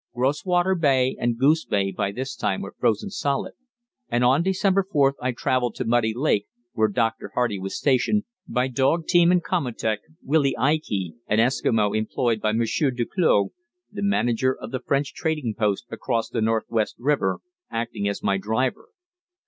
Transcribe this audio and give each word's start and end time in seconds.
Groswater 0.15 0.73
Bay 0.73 1.15
and 1.19 1.37
Goose 1.37 1.63
Bay 1.63 1.91
by 1.91 2.11
this 2.11 2.35
time 2.35 2.61
were 2.61 2.73
frozen 2.79 3.11
solid, 3.11 3.53
and 4.09 4.23
on 4.23 4.41
December 4.41 4.83
4th 4.91 5.13
I 5.21 5.31
travelled 5.31 5.75
to 5.75 5.85
Muddy 5.85 6.11
Lake, 6.15 6.47
where 6.73 6.87
Dr. 6.87 7.29
Hardy 7.35 7.59
was 7.59 7.77
stationed, 7.77 8.23
by 8.47 8.67
dog 8.67 9.05
team 9.05 9.31
and 9.31 9.43
komatik, 9.43 9.99
Willie 10.23 10.57
Ikey, 10.57 11.13
an 11.27 11.37
Eskimo 11.37 11.95
employed 11.95 12.41
by 12.41 12.51
Monsieur 12.51 12.89
Duclos, 12.89 13.51
the 13.91 14.01
manager 14.01 14.57
of 14.59 14.71
the 14.71 14.79
French 14.79 15.13
trading 15.13 15.53
post 15.53 15.85
across 15.91 16.29
the 16.29 16.41
Northwest 16.41 16.95
River, 16.97 17.37
acting 17.69 18.07
as 18.07 18.23
my 18.23 18.39
driver. 18.39 18.87